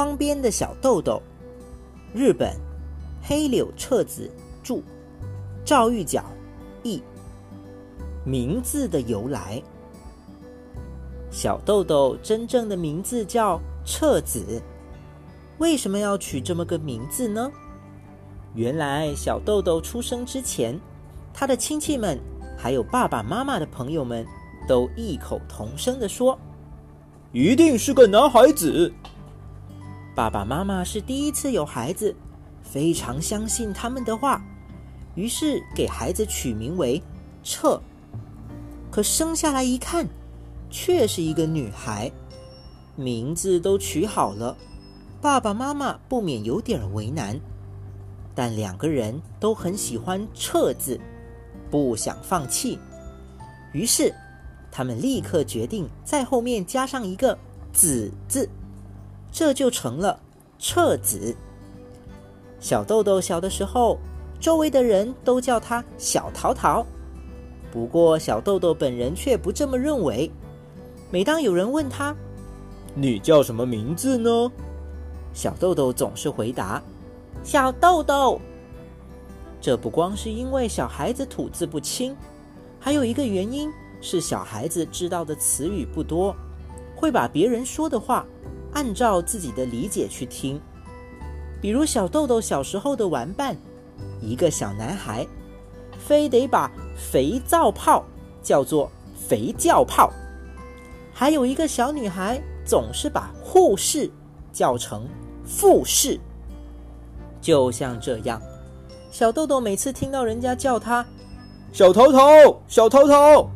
[0.00, 1.20] 窗边的小豆豆，
[2.14, 2.56] 日本
[3.22, 4.30] 黑柳彻子
[4.62, 4.80] 著，
[5.62, 6.24] 赵玉角
[6.82, 7.02] 译。
[8.24, 9.62] 名字的由来，
[11.30, 14.62] 小豆豆真正的名字叫彻子，
[15.58, 17.52] 为什么要取这么个名字呢？
[18.54, 20.80] 原来小豆豆出生之前，
[21.34, 22.18] 他的亲戚们
[22.56, 24.26] 还有爸爸妈妈的朋友们
[24.66, 26.38] 都异口同声的说
[27.32, 28.90] ：“一定是个男孩子。”
[30.20, 32.14] 爸爸妈妈是第一次有孩子，
[32.62, 34.38] 非常相信他们的话，
[35.14, 37.02] 于是给孩子取名为
[37.42, 37.80] 彻。
[38.90, 40.06] 可生下来一看，
[40.68, 42.12] 却是一个女孩，
[42.96, 44.54] 名字都取好了，
[45.22, 47.40] 爸爸妈妈不免有点为难。
[48.34, 51.00] 但两个人都很喜欢“彻”字，
[51.70, 52.78] 不想放弃，
[53.72, 54.14] 于是
[54.70, 57.38] 他们立刻决定在后面加上一个
[57.72, 58.46] “子”字，
[59.32, 60.18] 这就成了
[60.58, 61.34] “彻子”。
[62.60, 63.98] 小豆豆小的时候，
[64.38, 66.84] 周围的人都叫他小桃桃。
[67.72, 70.30] 不过，小豆豆本人却不这么认为。
[71.10, 72.14] 每当有人问他
[72.94, 74.50] ：“你叫什么名字呢？”
[75.32, 76.82] 小豆豆总是回答
[77.42, 78.40] ：“小豆豆。”
[79.60, 82.16] 这不光是因为小孩子吐字不清，
[82.78, 86.34] 还有一个原因是小孩子知道的词语不多，
[86.96, 88.26] 会把别人说的话
[88.72, 90.60] 按照自己的理解去听。
[91.60, 93.56] 比如小豆豆小时候的玩伴，
[94.20, 95.26] 一个小男孩。
[96.02, 98.02] 非得把肥皂泡
[98.42, 100.10] 叫做肥皂泡，
[101.12, 104.10] 还有一个小女孩总是把护士
[104.50, 105.06] 叫成
[105.46, 106.18] 护士。
[107.40, 108.40] 就像这样，
[109.12, 111.06] 小豆豆每次听到人家叫他
[111.70, 112.18] 小头头、
[112.66, 113.48] 小头头，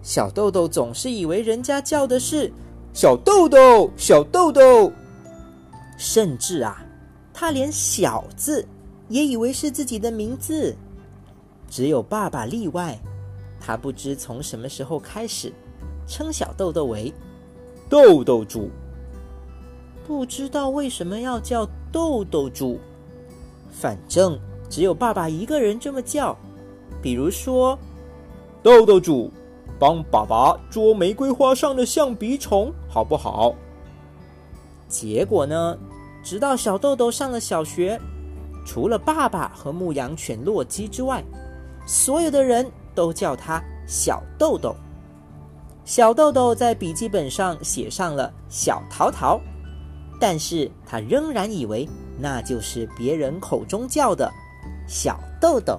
[0.00, 2.50] 小豆豆总是以为人家叫的是
[2.94, 4.92] 小豆豆、小豆豆，
[5.98, 6.80] 甚至啊，
[7.32, 8.64] 他连“小”字
[9.08, 10.76] 也以为是自己的名字。
[11.68, 12.96] 只有爸爸例外，
[13.60, 15.52] 他不知从什么时候开始
[16.06, 17.12] 称小豆豆为
[17.90, 18.70] 豆豆猪。
[20.06, 22.78] 不知道为什么要叫豆豆猪，
[23.72, 24.38] 反正
[24.70, 26.38] 只有爸爸一个人这么叫。
[27.02, 27.76] 比如说，
[28.62, 29.32] 豆豆猪，
[29.78, 33.54] 帮爸爸捉玫瑰花上的象鼻虫，好不好？
[34.88, 35.76] 结果呢，
[36.22, 38.00] 直到小豆豆上了小学，
[38.64, 41.22] 除了爸爸和牧羊犬洛基之外。
[41.86, 44.74] 所有的人都叫他小豆豆。
[45.84, 49.38] 小豆豆在笔记本上写上了“小桃桃”，
[50.18, 51.86] 但是他仍然以为
[52.18, 54.32] 那就是别人口中叫的
[54.86, 55.78] 小豆豆。